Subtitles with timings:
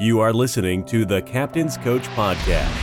[0.00, 2.74] You are listening to the Captain's Coach Podcast,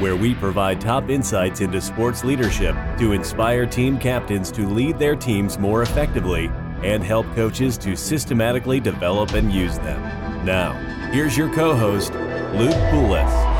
[0.00, 5.14] where we provide top insights into sports leadership to inspire team captains to lead their
[5.14, 6.50] teams more effectively
[6.82, 10.00] and help coaches to systematically develop and use them.
[10.46, 10.72] Now,
[11.12, 12.14] here's your co host,
[12.54, 13.53] Luke Poulos.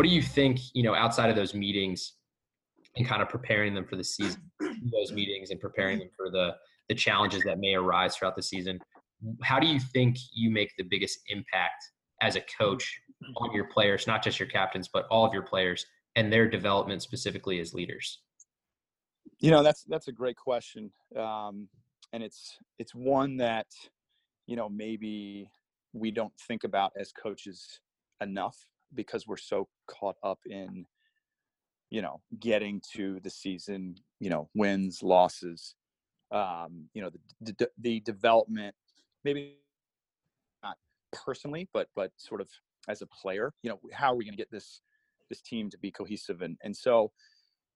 [0.00, 2.14] What do you think you know outside of those meetings
[2.96, 6.54] and kind of preparing them for the season those meetings and preparing them for the
[6.88, 8.78] the challenges that may arise throughout the season
[9.42, 11.84] how do you think you make the biggest impact
[12.22, 12.98] as a coach
[13.36, 15.84] on your players not just your captains but all of your players
[16.16, 18.22] and their development specifically as leaders?
[19.38, 21.68] You know that's that's a great question um,
[22.14, 23.66] and it's it's one that
[24.46, 25.50] you know maybe
[25.92, 27.80] we don't think about as coaches
[28.22, 28.56] enough
[28.94, 30.86] because we're so caught up in
[31.90, 35.74] you know getting to the season you know wins losses
[36.30, 38.74] um you know the the, the development
[39.24, 39.56] maybe
[40.62, 40.76] not
[41.12, 42.48] personally but but sort of
[42.88, 44.80] as a player you know how are we going to get this
[45.30, 46.42] this team to be cohesive?
[46.42, 47.12] And and so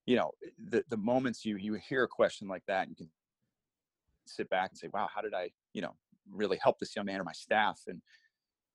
[0.05, 0.33] you know
[0.69, 3.09] the the moments you you hear a question like that you can
[4.27, 5.95] sit back and say wow how did i you know
[6.31, 7.81] really help this young man or my staff?
[7.87, 8.01] And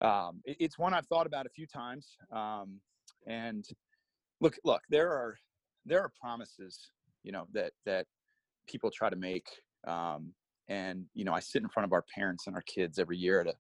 [0.02, 2.18] um, it, it's one I've thought about a few times.
[2.32, 2.80] Um,
[3.28, 3.66] and
[4.42, 5.38] look, look, there are
[5.86, 6.92] there are promises,
[7.24, 8.06] you know, that that
[8.68, 9.48] people try to make.
[9.88, 10.34] Um,
[10.68, 13.44] and you know, I sit in front of our parents and our kids every year
[13.44, 13.54] to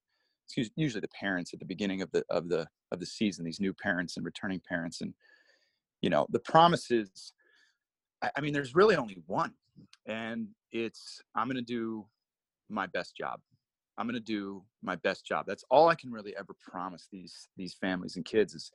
[0.46, 3.60] excuse usually the parents at the beginning of the of the of the season, these
[3.60, 5.14] new parents and returning parents, and
[6.02, 7.34] you know, the promises.
[8.22, 9.54] I, I mean, there's really only one,
[10.06, 12.06] and it's I'm going to do
[12.70, 13.40] my best job.
[14.00, 15.46] I'm going to do my best job.
[15.46, 18.72] That's all I can really ever promise these these families and kids is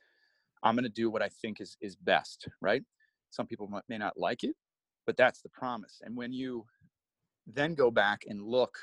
[0.63, 2.83] I'm going to do what I think is is best, right?
[3.31, 4.55] Some people may not like it,
[5.07, 5.99] but that's the promise.
[6.03, 6.65] And when you
[7.47, 8.77] then go back and look,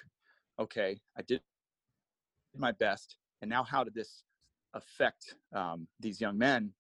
[0.59, 1.41] okay, I did
[2.57, 4.25] my best, and now how did this
[4.75, 6.73] affect um, these young men?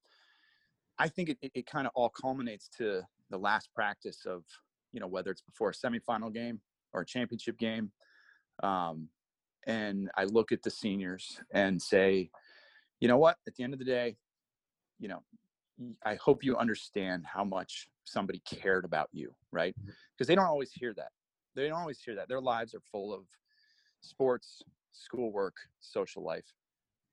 [0.98, 4.44] I think it, it, it kind of all culminates to the last practice of,
[4.92, 6.60] you know, whether it's before a semifinal game
[6.92, 7.92] or a championship game.
[8.62, 9.08] Um,
[9.66, 12.30] and I look at the seniors and say,
[13.00, 13.36] you know what?
[13.46, 14.16] At the end of the day,
[14.98, 15.22] you know,
[16.04, 19.74] I hope you understand how much somebody cared about you, right?
[19.76, 20.24] Because mm-hmm.
[20.26, 21.10] they don't always hear that.
[21.54, 22.28] They don't always hear that.
[22.28, 23.24] Their lives are full of
[24.00, 24.62] sports,
[24.92, 26.44] schoolwork, social life.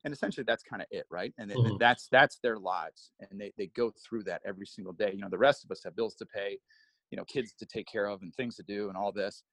[0.05, 1.33] And essentially that's kind of it, right?
[1.38, 1.77] And mm-hmm.
[1.79, 3.11] that's that's their lives.
[3.19, 5.11] And they, they go through that every single day.
[5.13, 6.57] You know, the rest of us have bills to pay,
[7.11, 9.43] you know, kids to take care of and things to do and all this.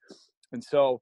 [0.53, 1.01] And so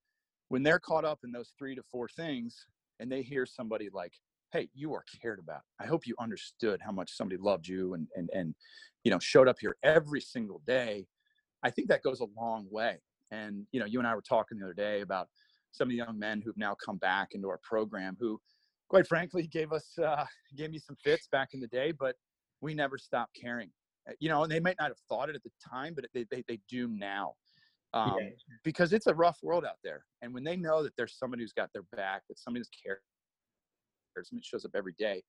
[0.49, 2.67] when they're caught up in those three to four things
[3.01, 4.13] and they hear somebody like
[4.55, 5.63] hey you are cared about.
[5.81, 8.55] I hope you understood how much somebody loved you and and and
[9.03, 11.07] you know showed up here every single day
[11.63, 12.99] i think that goes a long way.
[13.31, 15.29] And you know you and i were talking the other day about
[15.73, 18.41] some of the young men who've now come back into our program who
[18.89, 20.25] quite frankly gave us uh,
[20.57, 22.15] gave me some fits back in the day but
[22.61, 23.71] we never stopped caring.
[24.09, 26.25] Uh, you know and they might not have thought it at the time but they,
[26.31, 27.35] they, they do now
[27.95, 28.29] um, yeah.
[28.65, 30.05] because it's a rough world out there.
[30.21, 33.01] And when they know that there's somebody who's got their back, that somebody who's cares,
[34.29, 35.23] somebody shows up every day,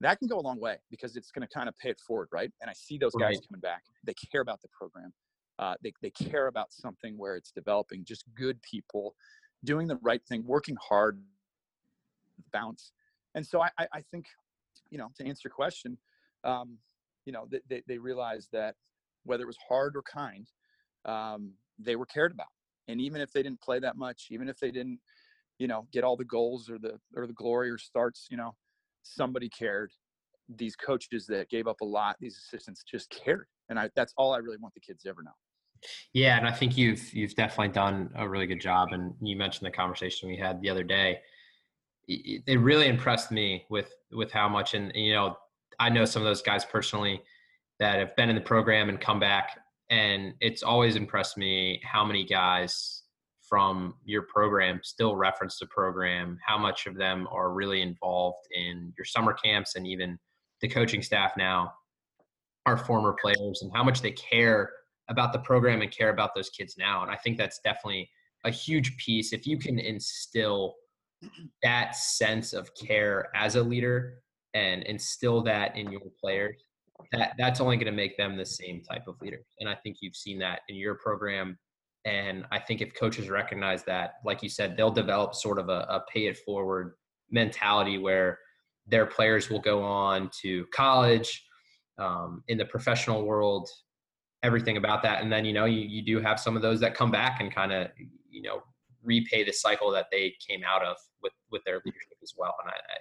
[0.00, 2.28] that can go a long way because it's going to kind of pay it forward,
[2.32, 2.50] right?
[2.60, 3.48] And I see those guys right.
[3.48, 3.82] coming back.
[4.04, 5.12] They care about the program.
[5.58, 9.14] Uh, they they care about something where it's developing just good people
[9.64, 11.18] doing the right thing, working hard,
[12.52, 12.92] bounce.
[13.34, 14.26] And so I, I think,
[14.90, 15.98] you know, to answer your question,
[16.44, 16.78] um,
[17.24, 18.76] you know, they, they realize that
[19.24, 20.46] whether it was hard or kind,
[21.04, 22.46] um, they were cared about.
[22.88, 25.00] And even if they didn't play that much, even if they didn't,
[25.58, 28.54] you know, get all the goals or the or the glory or starts, you know,
[29.02, 29.92] somebody cared.
[30.48, 33.46] These coaches that gave up a lot, these assistants just cared.
[33.68, 35.32] And I that's all I really want the kids to ever know.
[36.12, 38.92] Yeah, and I think you've you've definitely done a really good job.
[38.92, 41.20] And you mentioned the conversation we had the other day.
[42.08, 45.36] It really impressed me with with how much, and you know,
[45.80, 47.20] I know some of those guys personally
[47.80, 49.58] that have been in the program and come back
[49.90, 53.02] and it's always impressed me how many guys
[53.48, 58.92] from your program still reference the program how much of them are really involved in
[58.98, 60.18] your summer camps and even
[60.60, 61.72] the coaching staff now
[62.66, 64.70] are former players and how much they care
[65.08, 67.02] about the program and care about those kids now.
[67.02, 68.10] And i think that's definitely
[68.44, 69.32] a huge piece.
[69.32, 70.74] If you can instill
[71.62, 74.18] that sense of care as a leader
[74.54, 76.62] and instill that in your players
[77.12, 79.40] that that's only going to make them the same type of leader.
[79.60, 81.58] And I think you've seen that in your program
[82.06, 85.84] And I think if coaches recognize that, like you said, they'll develop sort of a,
[85.90, 86.94] a pay it forward
[87.30, 88.38] mentality where
[88.86, 91.44] their players will go on to college,
[91.98, 93.68] um, in the professional world,
[94.44, 95.20] everything about that.
[95.20, 97.52] And then, you know, you, you do have some of those that come back and
[97.52, 97.88] kind of,
[98.30, 98.62] you know,
[99.02, 102.54] repay the cycle that they came out of with, with their leadership as well.
[102.62, 102.98] And I, I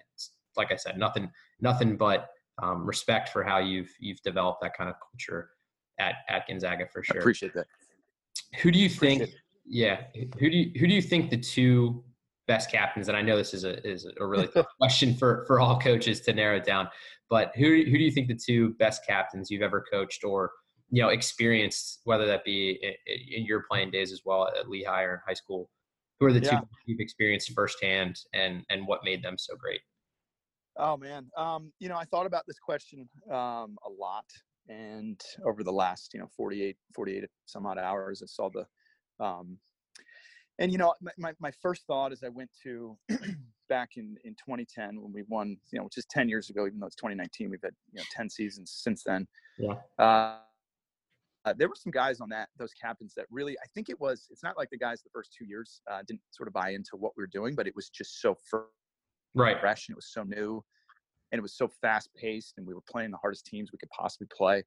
[0.58, 1.30] like I said, nothing,
[1.62, 2.30] nothing but
[2.62, 5.50] um, respect for how you've, you've developed that kind of culture
[6.00, 7.18] at, at Gonzaga for sure.
[7.18, 7.68] I appreciate that.
[8.62, 9.30] Who do you think,
[9.66, 10.04] yeah,
[10.40, 12.04] who do you, who do you think the two
[12.48, 13.08] best captains?
[13.08, 16.22] And I know this is a, is a really tough question for, for all coaches
[16.22, 16.88] to narrow down,
[17.30, 20.52] but who, who do you think the two best captains you've ever coached or,
[20.92, 25.04] you know, experienced, whether that be in, in your playing days as well at Lehigh
[25.04, 25.70] or in high school,
[26.20, 26.60] who are the yeah.
[26.60, 29.82] two you've experienced firsthand and, and what made them so great?
[30.78, 34.26] Oh man, um, you know, I thought about this question um, a lot,
[34.68, 38.66] and over the last, you know, 48, 48 some odd hours, I saw the,
[39.24, 39.58] um,
[40.60, 42.98] and you know, my, my, my first thought is I went to
[43.70, 46.80] back in in 2010 when we won, you know, which is 10 years ago, even
[46.80, 49.28] though it's 2019, we've had you know 10 seasons since then.
[49.58, 49.76] Yeah.
[49.98, 50.40] Uh,
[51.46, 54.28] uh, there were some guys on that those captains that really i think it was
[54.32, 56.98] it's not like the guys the first two years uh, didn't sort of buy into
[56.98, 58.36] what we were doing but it was just so
[59.36, 60.64] right fresh and it was so new
[61.32, 63.90] and it was so fast paced and we were playing the hardest teams we could
[63.90, 64.64] possibly play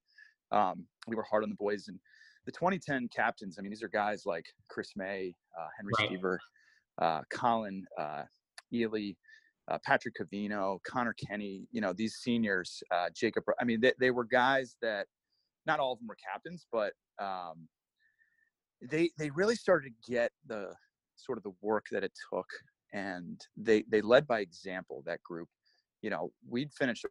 [0.51, 1.99] um, we were hard on the boys and
[2.47, 6.11] the 2010 captains i mean these are guys like chris may uh, henry right.
[6.11, 6.39] Stever,
[7.01, 8.23] uh, colin uh,
[8.73, 9.13] ely
[9.71, 14.11] uh, patrick covino connor kenny you know these seniors uh, jacob i mean they, they
[14.11, 15.07] were guys that
[15.67, 16.93] not all of them were captains but
[17.23, 17.69] um,
[18.91, 20.73] they they really started to get the
[21.17, 22.47] sort of the work that it took
[22.93, 25.49] and they they led by example that group
[26.03, 27.03] you know we'd finish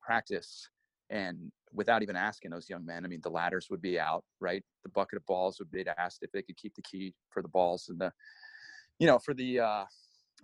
[0.00, 0.68] practice
[1.10, 4.62] and without even asking those young men i mean the ladders would be out right?
[4.84, 7.48] The bucket of balls would be asked if they could keep the key for the
[7.48, 8.12] balls and the
[8.98, 9.84] you know for the uh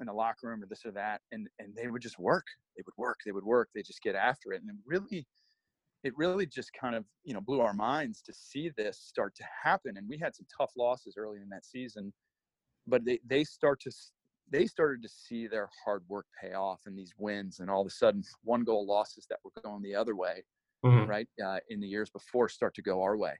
[0.00, 2.46] in the locker room or this or that and and they would just work.
[2.76, 5.26] They would work they would work they just get after it and it really
[6.04, 9.44] it really just kind of you know blew our minds to see this start to
[9.62, 12.12] happen and we had some tough losses early in that season
[12.86, 13.90] but they they start to
[14.52, 17.86] they started to see their hard work pay off in these wins and all of
[17.86, 20.44] a sudden one goal losses that were going the other way
[20.84, 21.08] mm-hmm.
[21.08, 23.34] right uh, in the years before start to go our way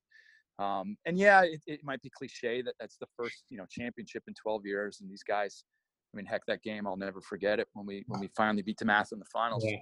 [0.59, 4.23] um, and yeah it, it, might be cliche that that's the first you know championship
[4.27, 5.65] in 12 years and these guys
[6.13, 8.83] i mean heck that game i'll never forget it when we when we finally beat
[8.85, 9.77] Math in the finals yeah.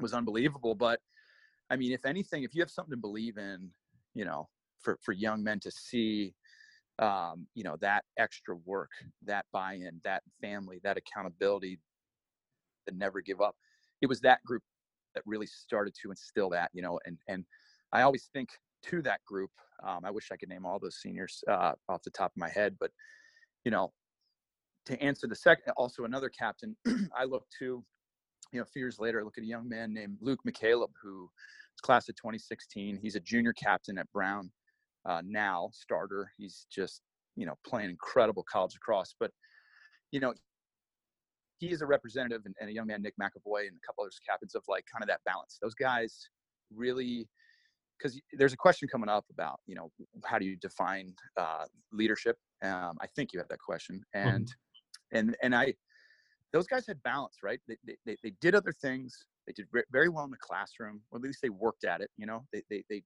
[0.00, 1.00] was unbelievable but
[1.70, 3.68] i mean if anything if you have something to believe in
[4.14, 4.48] you know
[4.80, 6.34] for for young men to see
[6.98, 8.90] um, you know that extra work
[9.24, 11.78] that buy-in that family that accountability
[12.86, 13.54] that never give up.
[14.00, 14.62] It was that group
[15.14, 17.44] that really started to instill that you know and and
[17.92, 18.50] i always think
[18.82, 19.50] to that group
[19.84, 22.48] um, i wish i could name all those seniors uh, off the top of my
[22.48, 22.90] head but
[23.64, 23.92] you know
[24.86, 26.76] to answer the second also another captain
[27.16, 27.84] i look to
[28.52, 30.90] you know a few years later i look at a young man named luke mccaleb
[31.02, 31.28] who
[31.74, 34.50] is class of 2016 he's a junior captain at brown
[35.06, 36.30] uh, now starter.
[36.36, 37.02] He's just
[37.36, 39.30] you know playing incredible college lacrosse, But
[40.10, 40.34] you know
[41.58, 44.18] he is a representative and, and a young man Nick McAvoy and a couple others
[44.28, 45.58] captains of like kind of that balance.
[45.62, 46.28] Those guys
[46.74, 47.28] really
[48.02, 49.90] because there's a question coming up about you know
[50.24, 55.18] how do you define uh, leadership um, i think you had that question and mm-hmm.
[55.18, 55.72] and and i
[56.52, 60.24] those guys had balance right they, they, they did other things they did very well
[60.24, 63.02] in the classroom or at least they worked at it you know they, they, they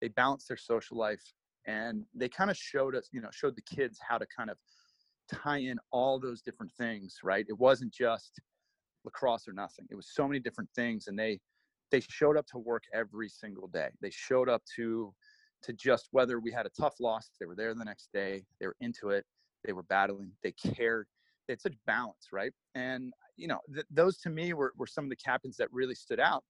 [0.00, 1.22] they balanced their social life
[1.66, 4.56] and they kind of showed us you know showed the kids how to kind of
[5.30, 7.46] tie in all those different things right?
[7.48, 8.40] It wasn't just
[9.04, 9.86] lacrosse or nothing.
[9.90, 11.38] It was so many different things and they
[11.90, 13.88] they showed up to work every single day.
[14.02, 15.14] They showed up to
[15.62, 18.66] to just whether we had a tough loss they were there the next day they
[18.66, 19.24] were into it
[19.64, 21.06] they were battling they cared.
[21.46, 22.52] They had such balance right?
[22.74, 25.94] And you know th- those to me were, were some of the captains that really
[25.94, 26.44] stood out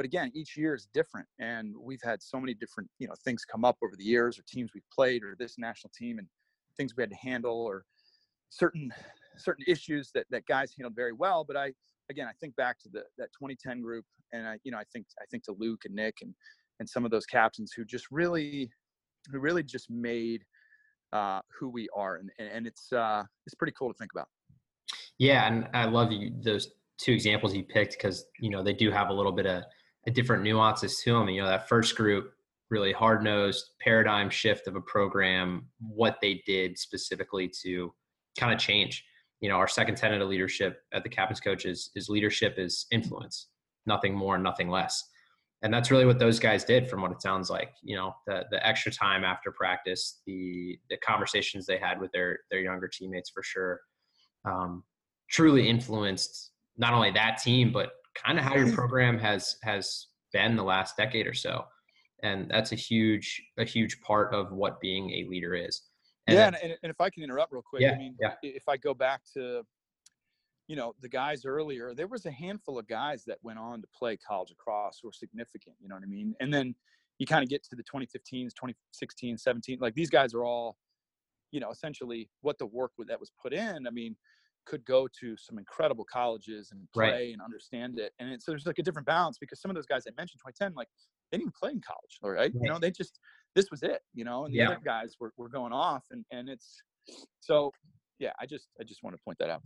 [0.00, 3.44] but again each year is different and we've had so many different you know things
[3.44, 6.26] come up over the years or teams we've played or this national team and
[6.74, 7.84] things we had to handle or
[8.48, 8.90] certain
[9.36, 11.70] certain issues that that guys handled very well but i
[12.08, 15.04] again i think back to the that 2010 group and i you know i think
[15.20, 16.34] i think to luke and nick and
[16.78, 18.70] and some of those captains who just really
[19.30, 20.42] who really just made
[21.12, 24.28] uh, who we are and and it's uh it's pretty cool to think about.
[25.18, 28.90] Yeah and i love you those two examples you picked because you know they do
[28.90, 29.64] have a little bit of
[30.12, 31.28] different nuances to them.
[31.28, 32.32] You know, that first group,
[32.70, 37.92] really hard nosed paradigm shift of a program, what they did specifically to
[38.38, 39.04] kind of change.
[39.40, 42.86] You know, our second tenet of leadership at the captain's coach is, is leadership is
[42.90, 43.48] influence,
[43.86, 45.02] nothing more, nothing less.
[45.62, 48.44] and that's really what those guys did from what it sounds like you know the
[48.50, 53.30] the extra time after practice the the conversations they had with their their younger teammates
[53.30, 53.80] for sure
[54.44, 54.82] um,
[55.28, 60.56] truly influenced not only that team but kind of how your program has has been
[60.56, 61.64] the last decade or so.
[62.22, 65.82] And that's a huge a huge part of what being a leader is.
[66.26, 68.34] And yeah and, and, if i can interrupt real quick yeah, i mean yeah.
[68.42, 69.62] if i go back to
[70.68, 73.88] you know the guys earlier there was a handful of guys that went on to
[73.98, 76.34] play college lacrosse were significant you know what i mean?
[76.40, 76.74] And then
[77.18, 80.76] you kind of get to the 2015s 2016 17 like these guys are all
[81.50, 84.14] you know essentially what the work that was put in i mean
[84.66, 87.32] could go to some incredible colleges and play right.
[87.32, 90.04] and understand it and it's there's like a different balance because some of those guys
[90.06, 90.88] i mentioned 2010 like
[91.32, 92.52] they didn't play in college all right, right.
[92.54, 93.18] you know they just
[93.56, 94.66] this was it you know and the yeah.
[94.66, 96.82] other guys were, were going off and and it's
[97.40, 97.72] so
[98.18, 99.62] yeah i just i just want to point that out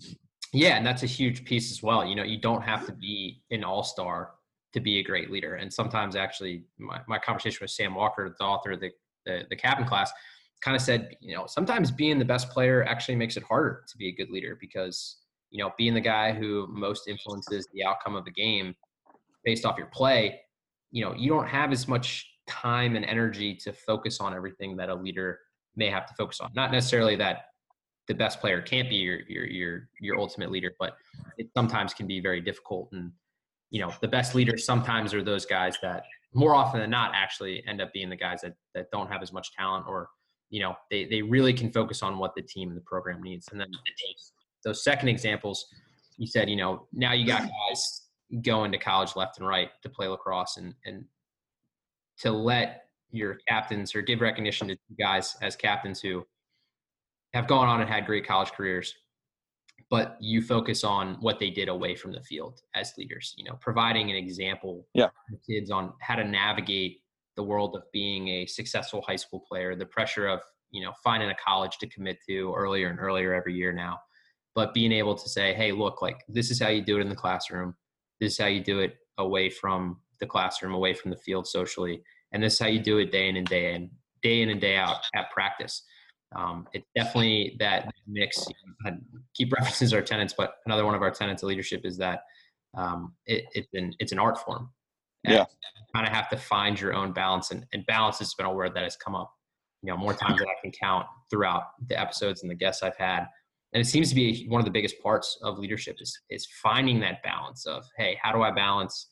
[0.55, 2.07] yeah, and that's a huge piece as well.
[2.07, 4.31] You know, you don't have to be an all star
[4.73, 5.57] to be a great leader.
[5.57, 8.91] And sometimes, actually, my, my conversation with Sam Walker, the author of the,
[9.27, 10.13] the, the captain class,
[10.65, 13.97] kind of said, you know, sometimes being the best player actually makes it harder to
[13.99, 15.19] be a good leader because,
[15.51, 18.75] you know, being the guy who most influences the outcome of the game
[19.45, 20.41] based off your play,
[20.91, 24.89] you know, you don't have as much time and energy to focus on everything that
[24.89, 25.39] a leader
[25.77, 26.51] may have to focus on.
[26.55, 27.47] Not necessarily that
[28.09, 30.97] the best player can't be your your your your ultimate leader, but
[31.37, 32.89] it sometimes can be very difficult.
[32.93, 33.13] And
[33.71, 37.63] you know, the best leaders sometimes are those guys that more often than not actually
[37.67, 40.09] end up being the guys that that don't have as much talent or
[40.51, 43.49] you know they they really can focus on what the team and the program needs.
[43.51, 43.69] And then
[44.65, 45.67] those second examples,
[46.17, 48.03] you said you know now you got guys
[48.43, 51.05] going to college left and right to play lacrosse and and
[52.19, 56.25] to let your captains or give recognition to guys as captains who
[57.33, 58.95] have gone on and had great college careers,
[59.91, 63.57] but you focus on what they did away from the field as leaders, you know,
[63.61, 65.09] providing an example yeah.
[65.49, 67.01] kids on how to navigate
[67.37, 71.31] the world of being a successful high school player, the pressure of, you know, finding
[71.31, 73.99] a college to commit to earlier and earlier every year now.
[74.55, 77.09] But being able to say, hey, look, like this is how you do it in
[77.09, 77.75] the classroom.
[78.21, 82.03] This is how you do it away from the classroom, away from the field socially.
[82.33, 83.91] And this is how you do it day in and day in,
[84.23, 85.83] day in and day out at practice
[86.35, 88.47] um, it's definitely that mix.
[89.35, 92.23] Keep references our tenants, but another one of our tenants of leadership is that
[92.77, 94.71] um, it, it's an it's an art form.
[95.25, 95.45] And yeah,
[95.95, 98.75] kind of have to find your own balance, and, and balance has been a word
[98.75, 99.33] that has come up,
[99.83, 102.97] you know, more times than I can count throughout the episodes and the guests I've
[102.97, 103.27] had.
[103.73, 107.01] And it seems to be one of the biggest parts of leadership is is finding
[107.01, 109.11] that balance of hey, how do I balance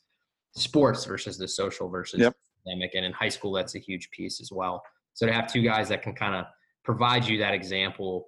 [0.57, 2.35] sports versus the social versus yep.
[2.67, 4.83] academic, and in high school that's a huge piece as well.
[5.15, 6.47] So to have two guys that can kind of
[6.85, 8.27] provide you that example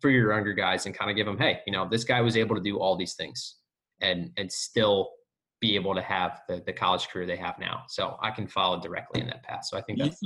[0.00, 2.36] for your younger guys and kind of give them, hey, you know, this guy was
[2.36, 3.56] able to do all these things
[4.00, 5.10] and and still
[5.60, 7.84] be able to have the, the college career they have now.
[7.88, 9.64] So I can follow directly in that path.
[9.64, 10.20] So I think that's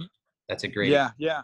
[0.49, 1.43] that's a great Yeah, yeah.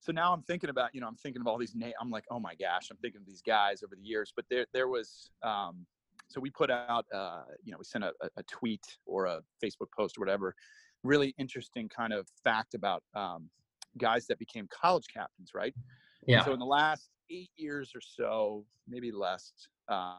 [0.00, 1.94] So now I'm thinking about, you know, I'm thinking of all these names.
[2.00, 4.32] I'm like, oh my gosh, I'm thinking of these guys over the years.
[4.34, 5.86] But there there was um
[6.28, 9.90] so we put out uh, you know, we sent a, a tweet or a Facebook
[9.96, 10.54] post or whatever,
[11.02, 13.50] really interesting kind of fact about um
[13.98, 15.74] guys that became college captains, right?
[16.26, 16.44] Yeah.
[16.44, 19.52] so in the last eight years or so, maybe less,
[19.88, 20.16] uh,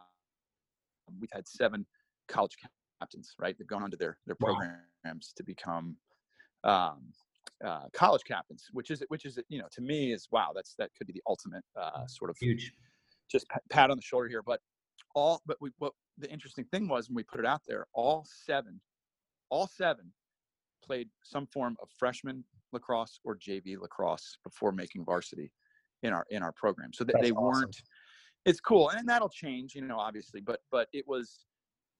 [1.19, 1.85] we've had seven
[2.27, 2.55] college
[3.03, 3.55] captains, right?
[3.57, 5.19] They've gone onto their their programs wow.
[5.35, 5.97] to become
[6.63, 7.01] um,
[7.65, 10.91] uh, college captains, which is which is you know to me is wow, that's that
[10.97, 12.71] could be the ultimate uh, sort of huge,
[13.31, 14.41] just pat on the shoulder here.
[14.41, 14.59] But
[15.15, 18.25] all but we what the interesting thing was when we put it out there, all
[18.45, 18.79] seven,
[19.49, 20.11] all seven
[20.83, 25.51] played some form of freshman lacrosse or JV lacrosse before making varsity
[26.03, 26.91] in our in our program.
[26.93, 27.61] So that they awesome.
[27.61, 27.81] weren't.
[28.45, 30.41] It's cool, and that'll change, you know, obviously.
[30.41, 31.45] But but it was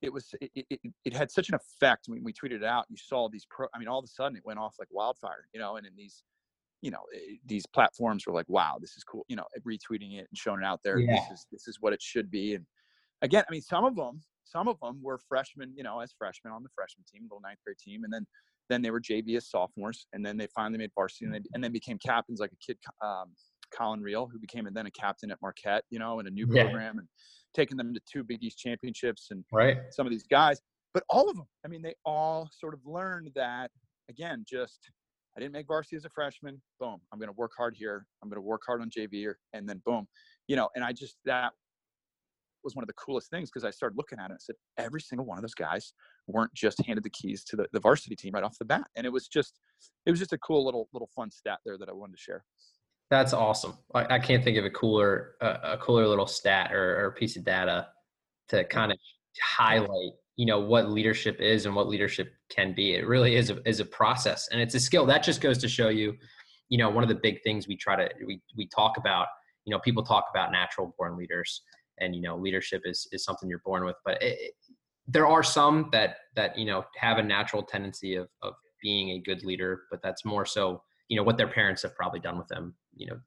[0.03, 2.85] it was it, it, it had such an effect when we tweeted it out.
[2.89, 3.67] You saw these pro.
[3.73, 5.77] I mean, all of a sudden it went off like wildfire, you know.
[5.77, 6.23] And in these
[6.81, 9.25] you know eh, these platforms were like, wow, this is cool.
[9.29, 10.99] You know, retweeting it and showing it out there.
[10.99, 11.13] Yeah.
[11.13, 12.55] This is this is what it should be.
[12.55, 12.65] And
[13.21, 16.53] again, I mean, some of them some of them were freshmen, you know, as freshmen
[16.53, 18.25] on the freshman team, little ninth grade team, and then
[18.69, 21.63] then they were JV as sophomores, and then they finally made varsity, and, they, and
[21.63, 23.31] then became captains like a kid, um,
[23.75, 26.47] Colin Real, who became and then a captain at Marquette, you know, in a new
[26.49, 26.63] yeah.
[26.63, 27.07] program, and
[27.53, 29.77] taking them to two Big East championships, and right.
[29.91, 30.61] some of these guys.
[30.93, 33.71] But all of them, I mean, they all sort of learned that
[34.09, 34.45] again.
[34.47, 34.79] Just
[35.35, 36.61] I didn't make varsity as a freshman.
[36.79, 38.05] Boom, I'm going to work hard here.
[38.21, 40.07] I'm going to work hard on JV, and then boom,
[40.47, 40.69] you know.
[40.75, 41.53] And I just that
[42.63, 45.01] was one of the coolest things because I started looking at it and said every
[45.01, 45.93] single one of those guys
[46.27, 48.87] weren't just handed the keys to the, the varsity team right off the bat.
[48.95, 49.59] And it was just
[50.05, 52.43] it was just a cool little little fun stat there that I wanted to share.
[53.09, 53.77] That's awesome.
[53.93, 57.35] I, I can't think of a cooler uh, a cooler little stat or, or piece
[57.35, 57.87] of data
[58.49, 58.97] to kind of
[59.41, 62.95] highlight you know what leadership is and what leadership can be.
[62.95, 65.05] It really is a, is a process and it's a skill.
[65.05, 66.15] That just goes to show you,
[66.69, 69.27] you know, one of the big things we try to we we talk about.
[69.65, 71.61] You know, people talk about natural born leaders,
[71.99, 73.95] and you know, leadership is is something you're born with.
[74.03, 74.53] But it,
[75.07, 79.19] there are some that that you know have a natural tendency of of being a
[79.19, 82.47] good leader, but that's more so you know what their parents have probably done with
[82.47, 82.75] them.
[82.95, 83.19] You know,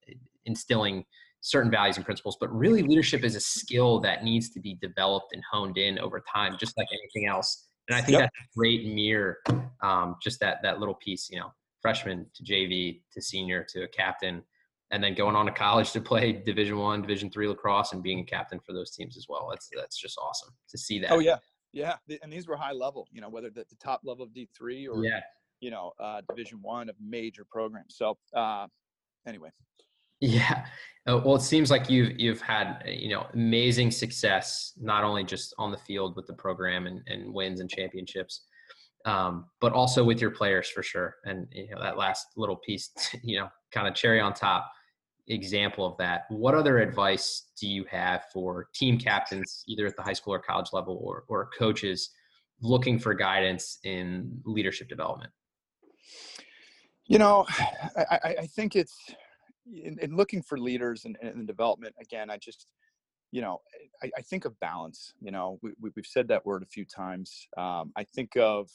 [0.44, 1.04] instilling
[1.42, 5.32] certain values and principles but really leadership is a skill that needs to be developed
[5.32, 7.68] and honed in over time just like anything else.
[7.88, 8.22] And i think yep.
[8.22, 9.38] that's a great mirror
[9.82, 13.88] um, just that that little piece you know freshman to jv to senior to a
[13.88, 14.42] captain
[14.90, 18.20] and then going on to college to play division one division three lacrosse and being
[18.20, 19.48] a captain for those teams as well.
[19.50, 21.12] That's that's just awesome to see that.
[21.12, 21.36] Oh yeah.
[21.72, 21.96] Yeah.
[22.22, 25.04] And these were high level you know whether the, the top level of d3 or
[25.04, 25.20] yeah
[25.66, 28.66] you know uh, division one of major programs so uh,
[29.26, 29.50] anyway
[30.20, 30.66] yeah.
[31.06, 35.24] Uh, well, it seems like you've you've had uh, you know amazing success not only
[35.24, 38.42] just on the field with the program and, and wins and championships,
[39.04, 41.16] um, but also with your players for sure.
[41.24, 42.90] And you know that last little piece,
[43.22, 44.70] you know, kind of cherry on top
[45.28, 46.24] example of that.
[46.28, 50.38] What other advice do you have for team captains, either at the high school or
[50.38, 52.10] college level, or or coaches
[52.62, 55.30] looking for guidance in leadership development?
[57.08, 57.46] You know,
[57.96, 58.96] I, I think it's
[59.66, 62.66] in, in looking for leaders and, development, again, I just,
[63.30, 63.60] you know,
[64.02, 65.14] I, I think of balance.
[65.20, 67.48] You know, we, we, have said that word a few times.
[67.56, 68.70] Um, I think of,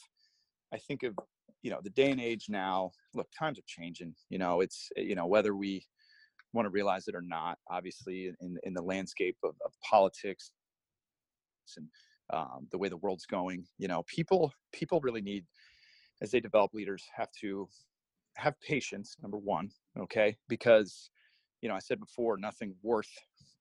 [0.73, 1.17] I think of,
[1.61, 2.91] you know, the day and age now.
[3.13, 4.15] Look, times are changing.
[4.29, 5.85] You know, it's you know whether we
[6.53, 7.59] want to realize it or not.
[7.69, 10.51] Obviously, in in the landscape of, of politics
[11.77, 11.87] and
[12.33, 15.45] um, the way the world's going, you know, people people really need
[16.21, 17.67] as they develop leaders have to
[18.37, 19.69] have patience number one
[19.99, 20.35] okay?
[20.47, 21.09] Because
[21.61, 23.11] you know i said before nothing worth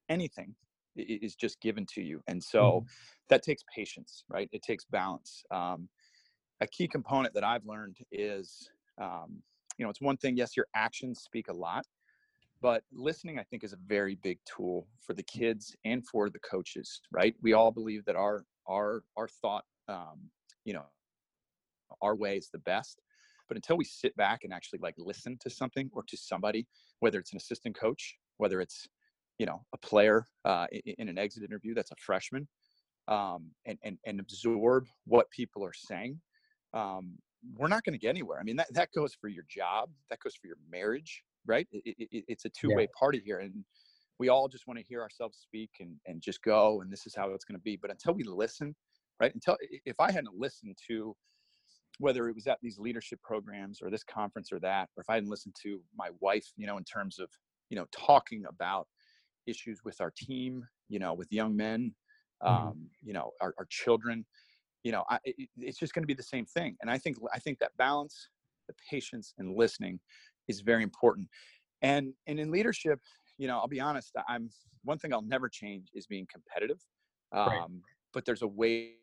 [0.08, 0.54] anything
[0.96, 2.86] is just given to you and so mm-hmm.
[3.28, 4.48] that takes patience right?
[4.52, 5.44] It takes balance.
[5.50, 5.88] Um,
[6.62, 8.68] a key component that i've learned is
[9.00, 9.42] um,
[9.78, 11.86] you know it's one thing yes your actions speak a lot
[12.60, 16.38] but listening i think is a very big tool for the kids and for the
[16.40, 17.34] coaches right?
[17.42, 20.30] We all believe that our our our thought um,
[20.64, 20.84] you know
[22.02, 23.00] our way is the best
[23.50, 26.68] but until we sit back and actually like listen to something or to somebody,
[27.00, 28.86] whether it's an assistant coach, whether it's
[29.38, 32.46] you know a player uh, in, in, an exit interview that's a freshman,
[33.08, 36.20] um, and, and and absorb what people are saying,
[36.74, 37.18] um,
[37.56, 38.38] we're not going to get anywhere.
[38.38, 41.66] I mean that that goes for your job, that goes for your marriage, right?
[41.72, 42.98] It, it, it's a two way yeah.
[42.98, 43.64] party here, and
[44.20, 47.16] we all just want to hear ourselves speak and and just go, and this is
[47.16, 47.76] how it's going to be.
[47.76, 48.76] But until we listen,
[49.20, 49.34] right?
[49.34, 51.16] Until if I hadn't listened to
[52.00, 55.14] whether it was at these leadership programs or this conference or that, or if I
[55.14, 57.28] hadn't listened to my wife, you know, in terms of,
[57.68, 58.88] you know, talking about
[59.46, 61.94] issues with our team, you know, with young men,
[62.42, 62.68] mm-hmm.
[62.68, 64.24] um, you know, our, our children,
[64.82, 66.74] you know, I, it, it's just going to be the same thing.
[66.80, 68.30] And I think, I think that balance,
[68.66, 70.00] the patience and listening
[70.48, 71.28] is very important.
[71.82, 72.98] And, and in leadership,
[73.36, 74.48] you know, I'll be honest, I'm
[74.84, 76.80] one thing I'll never change is being competitive.
[77.32, 77.68] Um, right.
[78.14, 78.94] But there's a way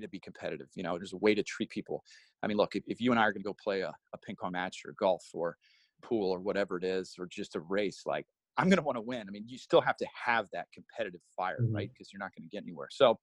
[0.00, 0.68] to be competitive.
[0.74, 2.02] You know, there's a way to treat people.
[2.42, 4.18] I mean, look, if, if you and I are going to go play a, a
[4.18, 5.56] ping pong match or golf or
[6.02, 8.26] pool or whatever it is, or just a race, like
[8.56, 9.24] I'm going to want to win.
[9.26, 11.74] I mean, you still have to have that competitive fire, mm-hmm.
[11.74, 11.90] right?
[11.92, 12.88] Because you're not going to get anywhere.
[12.90, 13.18] So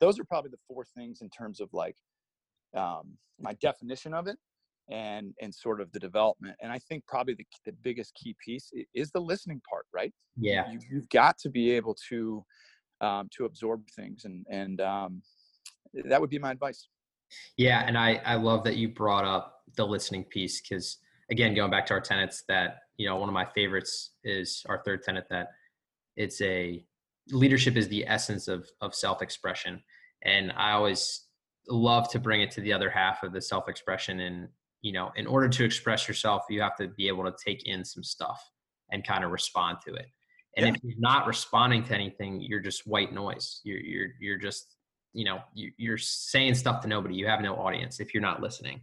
[0.00, 1.96] those are probably the four things in terms of like
[2.76, 4.36] um, my definition of it
[4.88, 8.72] and and sort of the development and i think probably the, the biggest key piece
[8.92, 12.44] is the listening part right yeah you, have got to be able to
[13.00, 15.22] um, to absorb things and and um,
[16.04, 16.88] that would be my advice.
[17.56, 20.98] Yeah, and I I love that you brought up the listening piece because
[21.30, 24.82] again, going back to our tenets, that you know one of my favorites is our
[24.84, 25.48] third tenet that
[26.16, 26.84] it's a
[27.28, 29.82] leadership is the essence of of self expression,
[30.24, 31.26] and I always
[31.68, 34.48] love to bring it to the other half of the self expression and
[34.82, 37.84] you know in order to express yourself you have to be able to take in
[37.84, 38.42] some stuff
[38.90, 40.06] and kind of respond to it
[40.56, 40.72] and yeah.
[40.72, 44.76] if you're not responding to anything you're just white noise you're you're you're just
[45.12, 48.42] you know you, you're saying stuff to nobody you have no audience if you're not
[48.42, 48.80] listening.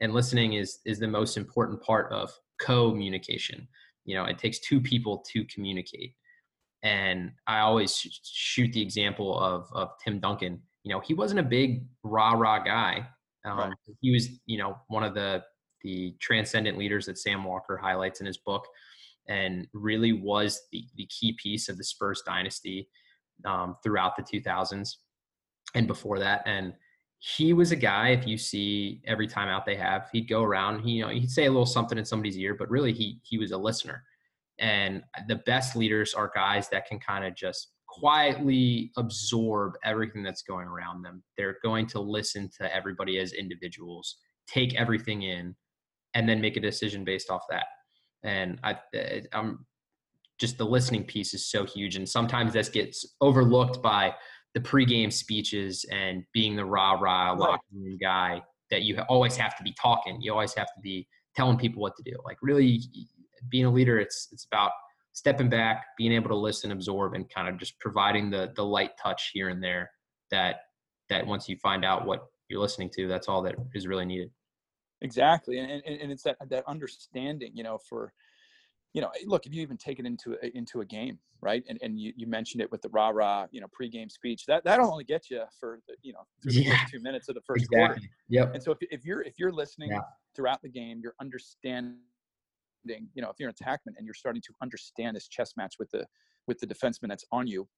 [0.00, 3.68] And listening is is the most important part of communication.
[4.04, 6.14] You know it takes two people to communicate.
[6.82, 10.60] And i always shoot the example of of tim duncan.
[10.82, 13.06] You know he wasn't a big rah rah guy.
[13.44, 13.72] Um, right.
[14.00, 15.42] he was you know one of the
[15.82, 18.66] the transcendent leaders that sam walker highlights in his book
[19.28, 22.88] and really was the, the key piece of the spurs dynasty
[23.46, 24.96] um, throughout the 2000s
[25.74, 26.42] and before that.
[26.46, 26.74] And
[27.18, 30.80] he was a guy, if you see every time out they have, he'd go around,
[30.80, 33.38] he, you know, he'd say a little something in somebody's ear, but really he he
[33.38, 34.02] was a listener.
[34.58, 40.42] And the best leaders are guys that can kind of just quietly absorb everything that's
[40.42, 41.22] going around them.
[41.36, 45.54] They're going to listen to everybody as individuals, take everything in,
[46.14, 47.66] and then make a decision based off that.
[48.22, 49.66] And I, eh, I'm
[50.38, 54.14] just the listening piece is so huge, and sometimes this gets overlooked by
[54.54, 59.56] the pregame speeches and being the rah rah locker room guy that you always have
[59.56, 60.20] to be talking.
[60.20, 62.16] You always have to be telling people what to do.
[62.24, 62.80] Like really,
[63.50, 64.72] being a leader, it's it's about
[65.12, 68.92] stepping back, being able to listen, absorb, and kind of just providing the the light
[69.02, 69.90] touch here and there
[70.30, 70.56] that
[71.08, 74.30] that once you find out what you're listening to, that's all that is really needed.
[75.02, 78.12] Exactly, and and, and it's that that understanding, you know, for
[78.92, 81.62] you know, look, if you even take it into a, into a game, right?
[81.68, 84.46] And and you, you mentioned it with the rah rah, you know, pregame speech.
[84.46, 86.84] That that'll only get you for the, you know through the yeah.
[86.90, 87.86] two minutes of the first exactly.
[87.86, 88.00] quarter.
[88.28, 88.54] Yep.
[88.54, 90.00] And so if if you're if you're listening yeah.
[90.34, 91.98] throughout the game, you're understanding.
[92.84, 95.90] You know, if you're an attackman and you're starting to understand this chess match with
[95.90, 96.06] the
[96.48, 97.68] with the defenseman that's on you,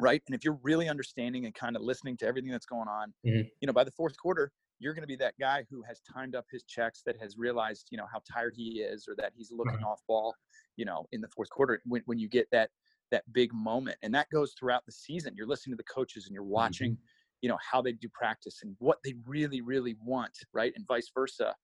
[0.00, 0.22] right?
[0.26, 3.42] And if you're really understanding and kind of listening to everything that's going on, mm-hmm.
[3.60, 6.34] you know, by the fourth quarter, you're going to be that guy who has timed
[6.34, 9.52] up his checks, that has realized, you know, how tired he is, or that he's
[9.52, 9.84] looking mm-hmm.
[9.84, 10.34] off ball,
[10.76, 11.80] you know, in the fourth quarter.
[11.84, 12.70] When when you get that
[13.10, 15.34] that big moment, and that goes throughout the season.
[15.36, 17.38] You're listening to the coaches and you're watching, mm-hmm.
[17.42, 21.10] you know, how they do practice and what they really really want, right, and vice
[21.14, 21.54] versa.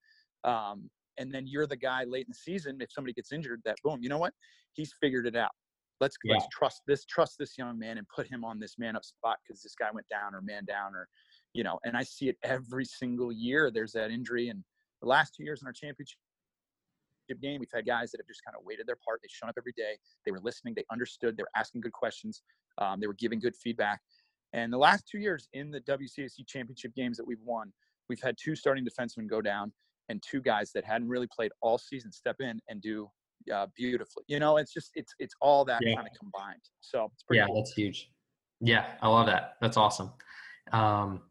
[0.43, 3.75] Um, and then you're the guy late in the season if somebody gets injured that
[3.83, 4.33] boom you know what
[4.73, 5.51] he's figured it out
[5.99, 6.33] let's, yeah.
[6.33, 9.37] let's trust this trust this young man and put him on this man up spot
[9.45, 11.07] because this guy went down or man down or
[11.53, 13.71] you know, and I see it every single year.
[13.71, 14.63] There's that injury, and
[15.01, 16.17] the last two years in our championship
[17.41, 19.19] game, we've had guys that have just kind of waited their part.
[19.21, 19.97] They've shown up every day.
[20.25, 20.73] They were listening.
[20.75, 21.37] They understood.
[21.37, 22.41] They were asking good questions.
[22.77, 24.01] Um, they were giving good feedback.
[24.53, 27.71] And the last two years in the WCAC championship games that we've won,
[28.09, 29.71] we've had two starting defensemen go down
[30.09, 33.09] and two guys that hadn't really played all season step in and do
[33.53, 34.23] uh, beautifully.
[34.27, 35.95] You know, it's just it's it's all that yeah.
[35.95, 36.61] kind of combined.
[36.81, 37.39] So it's pretty.
[37.39, 37.55] Yeah, cool.
[37.55, 38.11] that's huge.
[38.59, 39.55] Yeah, I love that.
[39.61, 40.11] That's awesome.
[40.71, 41.21] Um,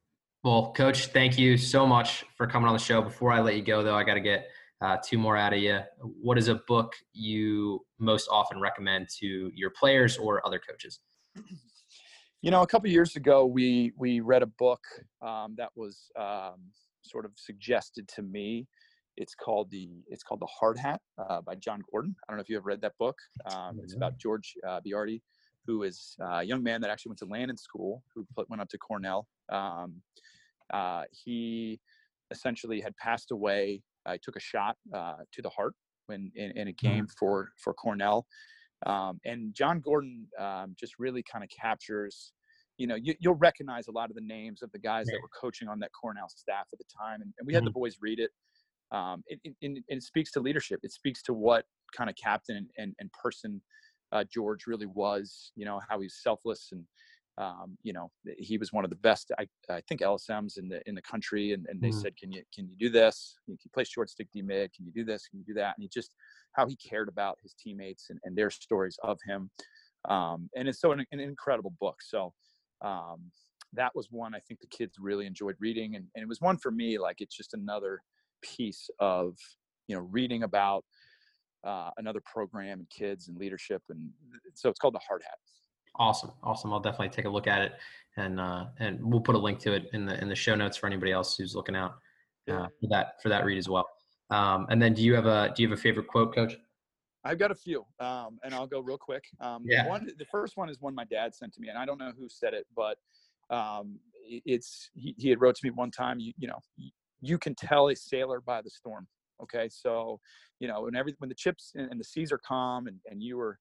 [0.42, 3.02] well, Coach, thank you so much for coming on the show.
[3.02, 4.48] Before I let you go, though, I got to get
[4.80, 5.80] uh, two more out of you.
[6.00, 11.00] What is a book you most often recommend to your players or other coaches?
[12.40, 14.80] You know, a couple years ago, we we read a book
[15.20, 16.70] um, that was um,
[17.02, 18.66] sort of suggested to me.
[19.18, 22.16] It's called the it's called the Hard Hat uh, by Jon Gordon.
[22.26, 23.18] I don't know if you have read that book.
[23.52, 25.20] Um, it's about George uh, Boiardi,
[25.66, 28.78] who is a young man that actually went to Landon School, who went up to
[28.78, 30.00] Cornell um,
[30.72, 31.80] uh, he
[32.30, 33.82] essentially had passed away.
[34.06, 35.74] I took a shot uh, to the heart
[36.06, 36.86] when in, in a mm-hmm.
[36.86, 38.26] game for for Cornell,
[38.86, 42.32] um, and Jon Gordon um, just really kind of captures.
[42.78, 45.28] You know, you, will recognize a lot of the names of the guys that were
[45.38, 47.66] coaching on that Cornell staff at the time, and, and we had mm-hmm.
[47.66, 48.30] the boys read it.
[48.90, 50.80] Um, it, it, it, it, speaks to leadership.
[50.82, 53.60] It speaks to what kind of captain and, and, and person
[54.12, 55.52] uh, George really was.
[55.56, 56.84] You know, how he's selfless and
[57.40, 60.82] um, you know, he was one of the best, I, I think LSMs in the,
[60.86, 61.52] in the country.
[61.52, 62.02] And, and they mm.
[62.02, 63.36] said, can you, can you do this?
[63.46, 64.74] Can you play short stick D mid?
[64.74, 65.26] Can you do this?
[65.26, 65.74] Can you do that?
[65.76, 66.12] And he just,
[66.52, 69.50] how he cared about his teammates and, and their stories of him.
[70.06, 71.96] Um, and it's so an, an incredible book.
[72.02, 72.34] So,
[72.82, 73.30] um,
[73.72, 75.94] that was one I think the kids really enjoyed reading.
[75.94, 78.02] And, and it was one for me, like it's just another
[78.42, 79.36] piece of,
[79.86, 80.84] you know, reading about,
[81.64, 83.82] uh, another program and kids and leadership.
[83.88, 84.10] And
[84.54, 85.38] so it's called the Hard Hat.
[85.96, 86.72] Awesome, awesome.
[86.72, 87.72] I'll definitely take a look at it,
[88.16, 90.76] and uh, and we'll put a link to it in the in the show notes
[90.76, 91.94] for anybody else who's looking out
[92.48, 93.88] uh, for that for that read as well.
[94.30, 96.56] Um, and then, do you have a do you have a favorite quote, Coach?
[97.24, 99.24] I've got a few, um, and I'll go real quick.
[99.40, 99.86] Um, yeah.
[99.86, 102.12] One, the first one is one my dad sent to me, and I don't know
[102.18, 102.96] who said it, but
[103.50, 106.18] um, it's he, he had wrote to me one time.
[106.18, 106.60] You, you know,
[107.20, 109.06] you can tell a sailor by the storm.
[109.42, 110.20] Okay, so
[110.58, 113.22] you know, when every when the chips and, and the seas are calm, and and
[113.22, 113.58] you were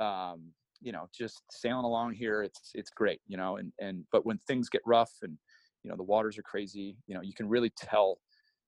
[0.00, 4.24] um, you know just sailing along here it's it's great you know and and but
[4.24, 5.36] when things get rough and
[5.82, 8.18] you know the waters are crazy you know you can really tell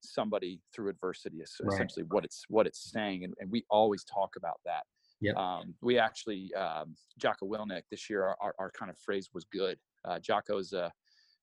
[0.03, 1.75] somebody through adversity is right.
[1.75, 4.83] essentially what it's what it's saying and, and we always talk about that.
[5.21, 9.31] Yeah um, we actually um, jocko willink this year our, our, our, kind of phrase
[9.33, 9.79] was good.
[10.05, 10.91] Uh, jocko's a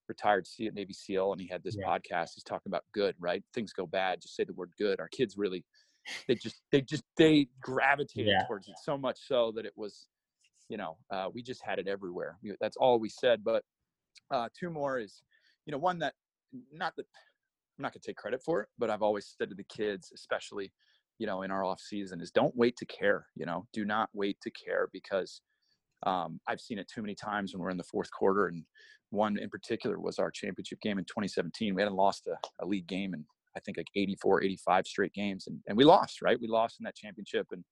[0.09, 1.87] retired navy seal and he had this yeah.
[1.87, 5.07] podcast he's talking about good right things go bad just say the word good our
[5.09, 5.63] kids really
[6.27, 8.45] they just they just they gravitated yeah.
[8.47, 10.07] towards it so much so that it was
[10.69, 12.37] you know, uh, we just had it everywhere.
[12.61, 13.43] That's all we said.
[13.43, 13.63] But
[14.31, 15.23] uh, two more is,
[15.65, 16.13] you know, one that
[16.71, 17.05] not that
[17.77, 20.71] I'm not gonna take credit for it, but I've always said to the kids, especially,
[21.17, 23.25] you know, in our off season, is don't wait to care.
[23.35, 25.41] You know, do not wait to care because
[26.05, 28.47] um, I've seen it too many times when we're in the fourth quarter.
[28.47, 28.63] And
[29.09, 31.75] one in particular was our championship game in 2017.
[31.75, 33.25] We hadn't lost a, a league game in
[33.57, 36.21] I think like 84, 85 straight games, and and we lost.
[36.21, 37.63] Right, we lost in that championship and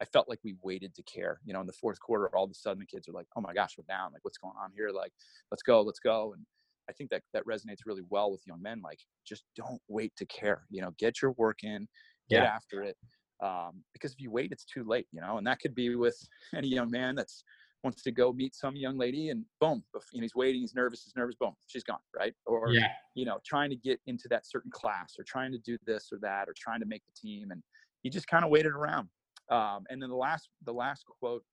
[0.00, 1.40] I felt like we waited to care.
[1.44, 3.40] You know, in the fourth quarter, all of a sudden the kids are like, "Oh
[3.40, 4.12] my gosh, we're down!
[4.12, 4.90] Like, what's going on here?
[4.90, 5.12] Like,
[5.50, 6.44] let's go, let's go!" And
[6.88, 8.80] I think that that resonates really well with young men.
[8.82, 10.66] Like, just don't wait to care.
[10.70, 11.86] You know, get your work in,
[12.28, 12.54] get yeah.
[12.54, 12.96] after it.
[13.42, 15.06] Um, because if you wait, it's too late.
[15.12, 16.16] You know, and that could be with
[16.54, 17.44] any young man that's
[17.84, 21.14] wants to go meet some young lady and boom, and he's waiting, he's nervous, he's
[21.14, 22.34] nervous, boom, she's gone, right?
[22.46, 22.88] Or yeah.
[23.14, 26.18] you know, trying to get into that certain class or trying to do this or
[26.22, 27.62] that or trying to make the team, and
[28.02, 29.08] he just kind of waited around.
[29.50, 31.44] Um, and then the last the last quote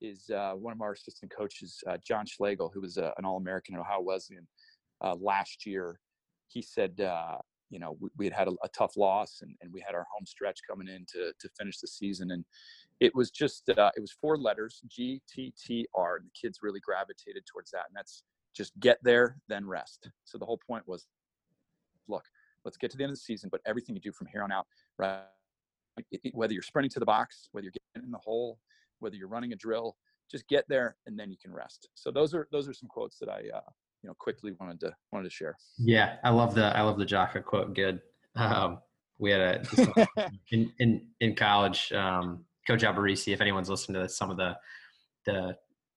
[0.00, 3.36] is uh, one of our assistant coaches, uh, John Schlegel, who was uh, an All
[3.36, 4.46] American at Ohio Wesleyan
[5.02, 6.00] uh, last year.
[6.48, 7.38] He said, uh,
[7.70, 10.06] you know, we, we, had had a, a tough loss, and, and, we had our
[10.14, 12.44] home stretch coming in to to finish the season, and
[13.04, 16.60] it was just uh, it was four letters, G T T R, and the kids
[16.62, 18.22] really gravitated towards that, and that's
[18.56, 20.08] just get there, then rest.
[20.24, 21.06] So the whole point was,
[22.08, 22.24] look,
[22.64, 24.52] let's get to the end of the season, but everything you do from here on
[24.52, 24.66] out,
[24.98, 25.22] right?
[26.32, 28.58] whether you're sprinting to the box, whether you're getting in the hole,
[28.98, 29.96] whether you're running a drill,
[30.28, 31.88] just get there and then you can rest.
[31.94, 33.70] So those are those are some quotes that I uh,
[34.02, 35.56] you know quickly wanted to wanted to share.
[35.78, 37.74] Yeah, I love the I love the Jocko quote.
[37.74, 38.00] Good.
[38.34, 38.78] Um,
[39.18, 40.06] we had a
[40.50, 41.92] in in in college.
[41.92, 44.56] Um, Coach Alberici, if anyone's listened to some of the
[45.26, 45.56] the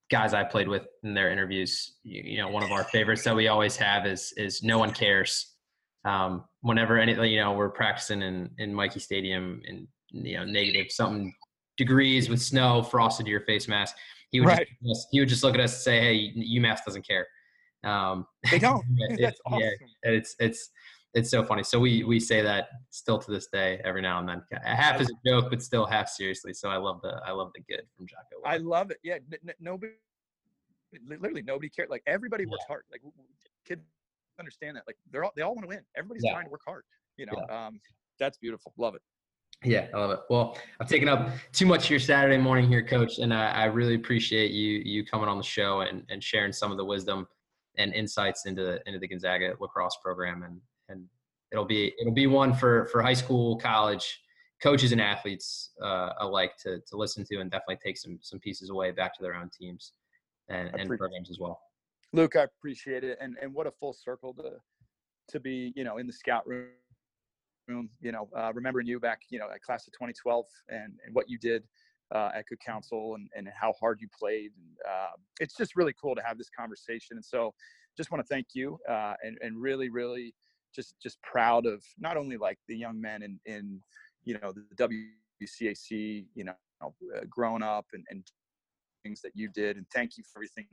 [0.09, 3.35] guys I played with in their interviews, you, you, know, one of our favorites that
[3.35, 5.57] we always have is is no one cares
[6.07, 10.91] um, whenever any you know we're practicing in in Michie Stadium in you know negative
[10.91, 11.33] something
[11.77, 13.95] degrees with snow frosted to your face mask,
[14.31, 14.67] he would right.
[14.85, 17.27] just, he would just look at us and say, "Hey, UMass doesn't care."
[17.83, 18.83] Um, they don't.
[18.97, 19.59] it, That's awesome.
[19.61, 19.71] Yeah,
[20.03, 20.69] it's it's
[21.17, 21.63] it's so funny.
[21.63, 24.43] So we we say that still to this day every now and then.
[24.63, 26.53] Half is a joke, but still half seriously.
[26.53, 28.41] So I love the I love the good from Jocko.
[28.45, 28.99] I love it.
[29.03, 29.93] Yeah, n- nobody,
[31.07, 31.89] literally nobody cared.
[31.89, 32.83] Like everybody works hard.
[32.91, 33.01] Like
[33.65, 33.81] kids
[34.39, 34.83] understand that.
[34.85, 35.81] Like they're all they all want to win.
[35.97, 36.33] Everybody's yeah.
[36.33, 36.83] trying to work hard.
[37.17, 37.67] You know, yeah.
[37.67, 37.79] um,
[38.19, 38.73] that's beautiful.
[38.77, 39.01] Love it.
[39.63, 40.19] Yeah, I love it.
[40.29, 43.65] Well, I've taken up too much of your Saturday morning here, Coach, and I, I
[43.65, 47.27] really appreciate you you coming on the show and, and sharing some of the wisdom
[47.79, 50.43] and insights into the into the Gonzaga lacrosse program.
[50.43, 50.61] And
[51.51, 54.19] it'll be it'll be one for for high school, college
[54.61, 58.69] coaches and athletes uh, alike to to listen to and definitely take some some pieces
[58.69, 59.93] away back to their own teams
[60.49, 61.59] and, and programs as well.
[62.13, 64.53] Luke, I appreciate it, and and what a full circle to
[65.29, 66.67] to be, you know, in the scout room,
[67.67, 71.13] room, you know, uh, remembering you back, you know, at class of 2012, and and
[71.13, 71.63] what you did
[72.13, 75.93] uh, at Good Counsel, and and how hard you played, and uh, it's just really
[76.01, 77.17] cool to have this conversation.
[77.17, 77.53] And so,
[77.97, 80.33] just want to thank you, uh, and and really, really,
[80.75, 83.81] just just proud of not only like the young men in in
[84.23, 84.87] you know the
[85.41, 86.53] WCAC, you know,
[86.83, 88.23] uh, growing up and and
[89.03, 90.67] things that you did, and thank you for everything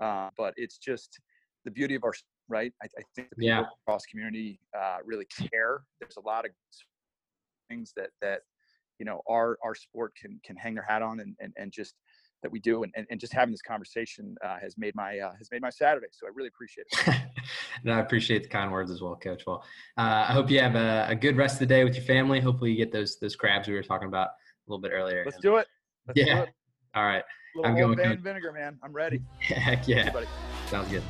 [0.00, 1.18] uh, but it's just
[1.64, 2.12] the beauty of our
[2.48, 2.72] right.
[2.82, 3.64] I, I think the people yeah.
[3.86, 5.82] lacrosse community uh, really care.
[6.00, 6.50] There's a lot of
[7.68, 8.40] things that that
[8.98, 11.94] you know our our sport can can hang their hat on and and, and just
[12.42, 15.32] that we do and, and, and just having this conversation uh, has made my uh,
[15.38, 17.16] has made my saturday so i really appreciate it
[17.84, 19.64] no i appreciate the kind words as well coach well
[19.98, 22.40] uh, i hope you have a, a, good rest of the day with your family
[22.40, 25.38] hopefully you get those those crabs we were talking about a little bit earlier let's
[25.38, 25.66] do it
[26.06, 26.48] let's yeah do it.
[26.94, 27.24] all right
[27.64, 28.78] I'm going Bane vinegar, man.
[28.82, 29.20] I'm ready.
[29.40, 30.12] Heck yeah.
[30.68, 31.02] Sounds good.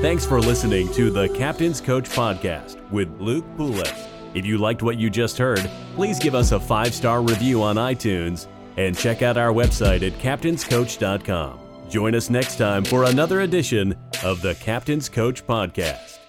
[0.00, 4.13] Thanks for listening to the Captain's Coach Podcast with Luke Poulos.
[4.34, 7.76] If you liked what you just heard, please give us a five star review on
[7.76, 11.60] iTunes and check out our website at captainscoach.com.
[11.88, 13.94] Join us next time for another edition
[14.24, 16.23] of the Captain's Coach Podcast.